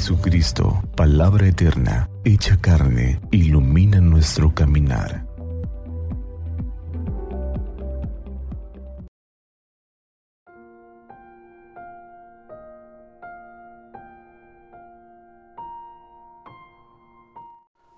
Jesucristo, 0.00 0.82
palabra 0.96 1.46
eterna, 1.46 2.08
hecha 2.24 2.58
carne, 2.58 3.20
ilumina 3.30 4.00
nuestro 4.00 4.54
caminar. 4.54 5.26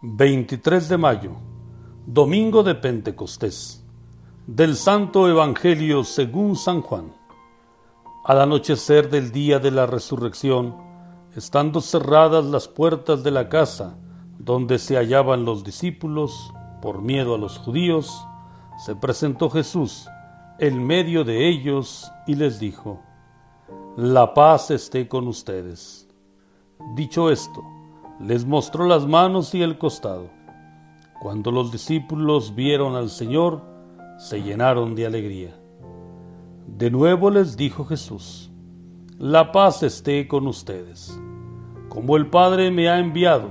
...23 0.00 0.86
de 0.86 0.96
mayo... 0.98 1.32
...domingo 2.06 2.62
de 2.62 2.76
Pentecostés... 2.76 3.84
...del 4.46 4.76
Santo 4.76 5.28
Evangelio 5.28 6.04
según 6.04 6.54
San 6.54 6.80
Juan... 6.80 7.12
...al 8.24 8.40
anochecer 8.40 9.10
del 9.10 9.32
día 9.32 9.58
de 9.58 9.72
la 9.72 9.86
resurrección 9.86 10.87
estando 11.34 11.80
cerradas 11.80 12.44
las 12.44 12.68
puertas 12.68 13.22
de 13.22 13.30
la 13.30 13.48
casa 13.48 13.96
donde 14.38 14.78
se 14.78 14.96
hallaban 14.96 15.44
los 15.44 15.64
discípulos, 15.64 16.52
por 16.80 17.02
miedo 17.02 17.34
a 17.34 17.38
los 17.38 17.58
judíos, 17.58 18.24
se 18.84 18.94
presentó 18.94 19.50
Jesús 19.50 20.08
en 20.58 20.84
medio 20.86 21.24
de 21.24 21.48
ellos 21.48 22.10
y 22.26 22.34
les 22.34 22.58
dijo, 22.60 23.00
La 23.96 24.34
paz 24.34 24.70
esté 24.70 25.08
con 25.08 25.28
ustedes. 25.28 26.08
Dicho 26.94 27.30
esto, 27.30 27.62
les 28.20 28.44
mostró 28.46 28.86
las 28.86 29.06
manos 29.06 29.54
y 29.54 29.62
el 29.62 29.78
costado. 29.78 30.30
Cuando 31.20 31.50
los 31.50 31.72
discípulos 31.72 32.54
vieron 32.54 32.94
al 32.94 33.10
Señor, 33.10 33.62
se 34.18 34.42
llenaron 34.42 34.94
de 34.94 35.06
alegría. 35.06 35.60
De 36.66 36.90
nuevo 36.90 37.30
les 37.30 37.56
dijo 37.56 37.84
Jesús, 37.84 38.52
La 39.20 39.50
paz 39.50 39.82
esté 39.82 40.28
con 40.28 40.46
ustedes. 40.46 41.20
Como 41.88 42.16
el 42.16 42.30
Padre 42.30 42.70
me 42.70 42.88
ha 42.88 43.00
enviado, 43.00 43.50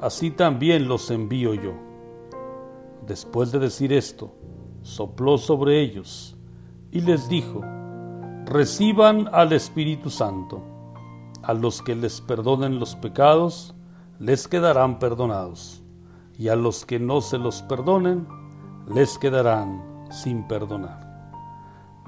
así 0.00 0.30
también 0.30 0.88
los 0.88 1.10
envío 1.10 1.52
yo. 1.52 1.74
Después 3.06 3.52
de 3.52 3.58
decir 3.58 3.92
esto, 3.92 4.34
sopló 4.80 5.36
sobre 5.36 5.82
ellos 5.82 6.38
y 6.90 7.02
les 7.02 7.28
dijo, 7.28 7.60
reciban 8.46 9.28
al 9.30 9.52
Espíritu 9.52 10.08
Santo. 10.08 10.62
A 11.42 11.52
los 11.52 11.82
que 11.82 11.94
les 11.94 12.22
perdonen 12.22 12.80
los 12.80 12.96
pecados, 12.96 13.74
les 14.18 14.48
quedarán 14.48 14.98
perdonados, 14.98 15.82
y 16.38 16.48
a 16.48 16.56
los 16.56 16.86
que 16.86 16.98
no 16.98 17.20
se 17.20 17.36
los 17.36 17.60
perdonen, 17.60 18.26
les 18.86 19.18
quedarán 19.18 20.06
sin 20.10 20.48
perdonar. 20.48 21.30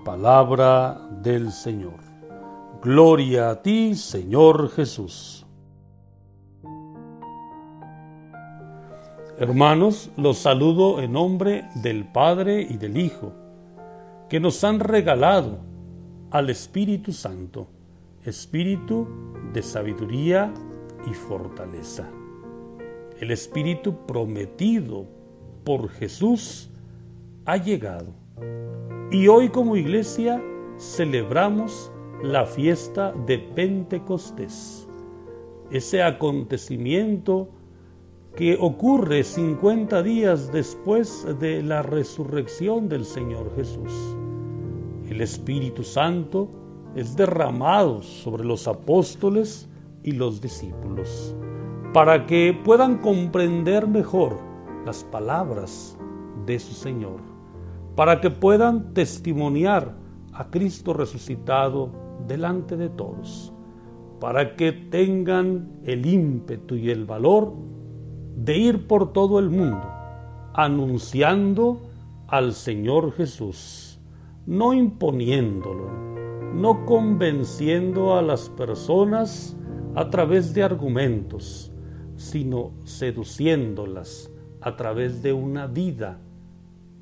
Palabra 0.02 0.98
del 1.22 1.52
Señor. 1.52 2.05
Gloria 2.82 3.50
a 3.50 3.62
ti, 3.62 3.94
Señor 3.94 4.70
Jesús. 4.70 5.46
Hermanos, 9.38 10.10
los 10.16 10.38
saludo 10.38 11.00
en 11.00 11.12
nombre 11.12 11.64
del 11.76 12.04
Padre 12.04 12.62
y 12.62 12.76
del 12.76 12.98
Hijo, 12.98 13.32
que 14.28 14.40
nos 14.40 14.62
han 14.62 14.80
regalado 14.80 15.58
al 16.30 16.50
Espíritu 16.50 17.12
Santo, 17.12 17.68
espíritu 18.24 19.08
de 19.52 19.62
sabiduría 19.62 20.52
y 21.10 21.14
fortaleza. 21.14 22.08
El 23.20 23.30
Espíritu 23.30 24.06
prometido 24.06 25.06
por 25.64 25.88
Jesús 25.88 26.70
ha 27.46 27.56
llegado. 27.56 28.12
Y 29.10 29.28
hoy 29.28 29.48
como 29.48 29.76
iglesia 29.76 30.42
celebramos 30.78 31.90
la 32.26 32.46
fiesta 32.46 33.12
de 33.12 33.38
Pentecostés, 33.38 34.88
ese 35.70 36.02
acontecimiento 36.02 37.48
que 38.34 38.58
ocurre 38.60 39.24
50 39.24 40.02
días 40.02 40.52
después 40.52 41.26
de 41.40 41.62
la 41.62 41.82
resurrección 41.82 42.88
del 42.88 43.04
Señor 43.04 43.54
Jesús. 43.56 43.92
El 45.08 45.20
Espíritu 45.20 45.84
Santo 45.84 46.48
es 46.94 47.16
derramado 47.16 48.02
sobre 48.02 48.44
los 48.44 48.68
apóstoles 48.68 49.68
y 50.02 50.12
los 50.12 50.40
discípulos 50.40 51.34
para 51.92 52.26
que 52.26 52.52
puedan 52.52 52.98
comprender 52.98 53.86
mejor 53.86 54.38
las 54.84 55.02
palabras 55.04 55.96
de 56.44 56.58
su 56.58 56.74
Señor, 56.74 57.20
para 57.94 58.20
que 58.20 58.28
puedan 58.28 58.92
testimoniar 58.92 59.96
a 60.34 60.50
Cristo 60.50 60.92
resucitado 60.92 62.05
delante 62.26 62.76
de 62.76 62.88
todos, 62.88 63.52
para 64.20 64.56
que 64.56 64.72
tengan 64.72 65.80
el 65.84 66.06
ímpetu 66.06 66.76
y 66.76 66.90
el 66.90 67.04
valor 67.04 67.52
de 68.36 68.56
ir 68.56 68.86
por 68.86 69.12
todo 69.12 69.38
el 69.38 69.50
mundo 69.50 69.96
anunciando 70.56 71.82
al 72.28 72.54
Señor 72.54 73.12
Jesús, 73.12 74.00
no 74.46 74.72
imponiéndolo, 74.72 75.90
no 76.54 76.86
convenciendo 76.86 78.16
a 78.16 78.22
las 78.22 78.48
personas 78.48 79.54
a 79.94 80.08
través 80.08 80.54
de 80.54 80.62
argumentos, 80.62 81.70
sino 82.16 82.72
seduciéndolas 82.84 84.30
a 84.62 84.76
través 84.76 85.22
de 85.22 85.34
una 85.34 85.66
vida 85.66 86.20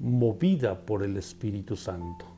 movida 0.00 0.84
por 0.84 1.04
el 1.04 1.16
Espíritu 1.16 1.76
Santo. 1.76 2.33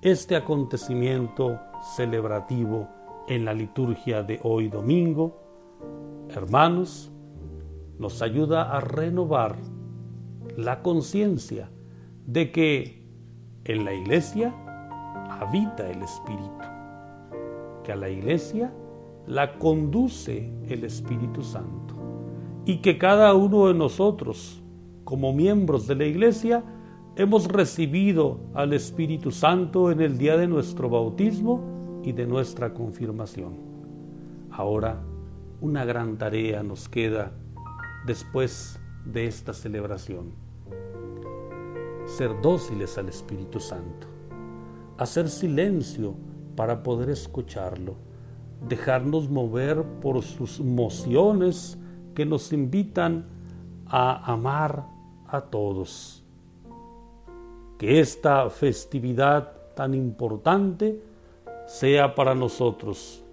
Este 0.00 0.36
acontecimiento 0.36 1.58
celebrativo 1.96 2.88
en 3.26 3.44
la 3.44 3.52
liturgia 3.52 4.22
de 4.22 4.38
hoy 4.44 4.68
domingo, 4.68 5.42
hermanos, 6.28 7.10
nos 7.98 8.22
ayuda 8.22 8.76
a 8.76 8.78
renovar 8.78 9.56
la 10.56 10.82
conciencia 10.82 11.68
de 12.24 12.52
que 12.52 13.02
en 13.64 13.84
la 13.84 13.92
iglesia 13.92 14.54
habita 15.30 15.90
el 15.90 16.00
Espíritu, 16.00 16.64
que 17.82 17.90
a 17.90 17.96
la 17.96 18.08
iglesia 18.08 18.72
la 19.26 19.58
conduce 19.58 20.48
el 20.68 20.84
Espíritu 20.84 21.42
Santo 21.42 21.96
y 22.64 22.76
que 22.82 22.98
cada 22.98 23.34
uno 23.34 23.66
de 23.66 23.74
nosotros, 23.74 24.62
como 25.02 25.32
miembros 25.32 25.88
de 25.88 25.96
la 25.96 26.04
iglesia, 26.04 26.62
hemos 27.18 27.48
recibido 27.48 28.38
al 28.54 28.72
Espíritu 28.72 29.32
Santo 29.32 29.90
en 29.90 30.00
el 30.00 30.16
día 30.16 30.36
de 30.36 30.46
nuestro 30.46 30.88
bautismo 30.88 32.00
y 32.04 32.12
de 32.12 32.24
nuestra 32.28 32.72
confirmación. 32.72 33.56
Ahora, 34.52 35.02
una 35.60 35.84
gran 35.84 36.16
tarea 36.16 36.62
nos 36.62 36.88
queda 36.88 37.32
después 38.06 38.78
de 39.04 39.26
esta 39.26 39.52
celebración. 39.52 40.30
Ser 42.06 42.40
dóciles 42.40 42.96
al 42.98 43.08
Espíritu 43.08 43.58
Santo, 43.58 44.06
hacer 44.96 45.28
silencio 45.28 46.14
para 46.54 46.84
poder 46.84 47.10
escucharlo, 47.10 47.96
dejarnos 48.68 49.28
mover 49.28 49.82
por 50.00 50.22
sus 50.22 50.60
mociones 50.60 51.76
que 52.14 52.24
nos 52.24 52.52
invitan 52.52 53.26
a 53.86 54.32
amar 54.32 54.86
a 55.26 55.40
todos. 55.40 56.24
Que 57.78 58.00
esta 58.00 58.50
festividad 58.50 59.52
tan 59.74 59.94
importante 59.94 61.00
sea 61.66 62.14
para 62.14 62.34
nosotros 62.34 63.24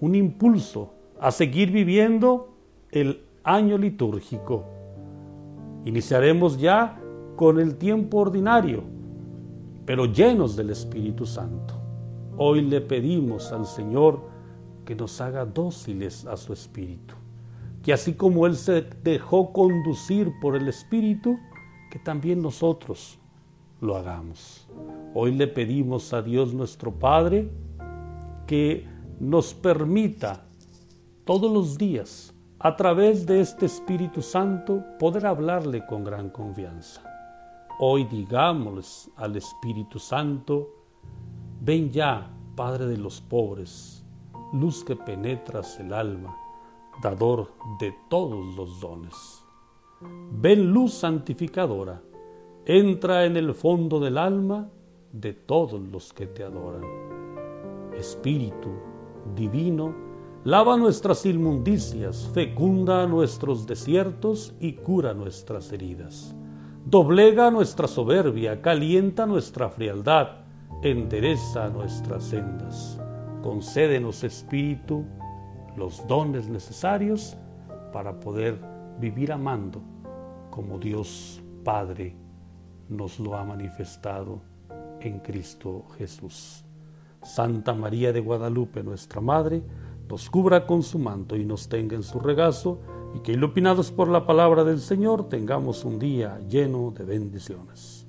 un 0.00 0.14
impulso 0.14 0.92
a 1.20 1.30
seguir 1.30 1.70
viviendo 1.70 2.54
el 2.90 3.22
año 3.44 3.76
litúrgico. 3.76 4.64
Iniciaremos 5.84 6.58
ya 6.58 7.00
con 7.36 7.58
el 7.58 7.76
tiempo 7.76 8.18
ordinario, 8.18 8.82
pero 9.86 10.06
llenos 10.06 10.56
del 10.56 10.70
Espíritu 10.70 11.26
Santo. 11.26 11.74
Hoy 12.36 12.62
le 12.62 12.80
pedimos 12.80 13.52
al 13.52 13.66
Señor 13.66 14.20
que 14.84 14.94
nos 14.94 15.20
haga 15.20 15.44
dóciles 15.44 16.26
a 16.26 16.36
su 16.36 16.52
Espíritu, 16.52 17.14
que 17.82 17.92
así 17.92 18.14
como 18.14 18.46
Él 18.46 18.56
se 18.56 18.82
dejó 19.02 19.52
conducir 19.52 20.32
por 20.40 20.56
el 20.56 20.68
Espíritu, 20.68 21.38
que 21.90 21.98
también 21.98 22.40
nosotros 22.42 23.19
lo 23.80 23.96
hagamos. 23.96 24.66
Hoy 25.14 25.32
le 25.32 25.46
pedimos 25.46 26.12
a 26.12 26.22
Dios 26.22 26.52
nuestro 26.54 26.92
Padre 26.92 27.50
que 28.46 28.86
nos 29.18 29.54
permita 29.54 30.44
todos 31.24 31.52
los 31.52 31.78
días 31.78 32.34
a 32.58 32.76
través 32.76 33.26
de 33.26 33.40
este 33.40 33.66
Espíritu 33.66 34.22
Santo 34.22 34.84
poder 34.98 35.26
hablarle 35.26 35.86
con 35.86 36.04
gran 36.04 36.30
confianza. 36.30 37.02
Hoy 37.78 38.04
digamos 38.04 39.10
al 39.16 39.36
Espíritu 39.36 39.98
Santo, 39.98 40.68
ven 41.60 41.90
ya, 41.90 42.30
Padre 42.54 42.86
de 42.86 42.98
los 42.98 43.22
pobres, 43.22 44.04
luz 44.52 44.84
que 44.84 44.96
penetras 44.96 45.80
el 45.80 45.94
alma, 45.94 46.36
dador 47.02 47.54
de 47.78 47.94
todos 48.10 48.54
los 48.54 48.80
dones. 48.80 49.42
Ven 50.32 50.70
luz 50.70 50.92
santificadora, 50.94 52.02
entra 52.66 53.24
en 53.24 53.36
el 53.36 53.54
fondo 53.54 54.00
del 54.00 54.18
alma 54.18 54.68
de 55.12 55.32
todos 55.32 55.80
los 55.80 56.12
que 56.12 56.26
te 56.26 56.44
adoran. 56.44 56.84
Espíritu 57.96 58.70
divino, 59.34 60.10
Lava 60.42 60.78
nuestras 60.78 61.26
inmundicias, 61.26 62.30
fecunda 62.32 63.06
nuestros 63.06 63.66
desiertos 63.66 64.54
y 64.58 64.72
cura 64.72 65.12
nuestras 65.12 65.70
heridas. 65.70 66.34
Doblega 66.86 67.50
nuestra 67.50 67.86
soberbia, 67.86 68.62
calienta 68.62 69.26
nuestra 69.26 69.68
frialdad, 69.68 70.28
endereza 70.82 71.68
nuestras 71.68 72.24
sendas. 72.24 72.98
Concédenos, 73.42 74.24
Espíritu, 74.24 75.04
los 75.76 76.06
dones 76.08 76.48
necesarios 76.48 77.36
para 77.92 78.18
poder 78.18 78.58
vivir 78.98 79.32
amando 79.32 79.82
como 80.50 80.78
Dios 80.78 81.42
Padre 81.62 82.16
nos 82.90 83.18
lo 83.18 83.36
ha 83.36 83.44
manifestado 83.44 84.42
en 85.00 85.20
Cristo 85.20 85.86
Jesús. 85.96 86.64
Santa 87.22 87.72
María 87.74 88.12
de 88.12 88.20
Guadalupe, 88.20 88.82
nuestra 88.82 89.20
Madre, 89.20 89.62
nos 90.08 90.28
cubra 90.28 90.66
con 90.66 90.82
su 90.82 90.98
manto 90.98 91.36
y 91.36 91.44
nos 91.44 91.68
tenga 91.68 91.94
en 91.94 92.02
su 92.02 92.18
regazo, 92.18 92.80
y 93.14 93.20
que 93.20 93.32
iluminados 93.32 93.90
por 93.90 94.08
la 94.08 94.26
palabra 94.26 94.64
del 94.64 94.80
Señor 94.80 95.28
tengamos 95.28 95.84
un 95.84 95.98
día 95.98 96.40
lleno 96.48 96.92
de 96.92 97.04
bendiciones. 97.04 97.99